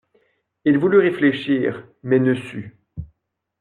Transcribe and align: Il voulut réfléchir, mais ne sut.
Il 0.65 0.79
voulut 0.79 0.97
réfléchir, 0.97 1.87
mais 2.01 2.17
ne 2.17 2.33
sut. 2.33 2.75